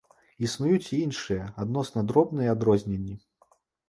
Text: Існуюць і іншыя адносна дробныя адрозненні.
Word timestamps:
Існуюць 0.45 0.93
і 0.95 1.01
іншыя 1.07 1.43
адносна 1.63 2.03
дробныя 2.13 2.49
адрозненні. 2.57 3.15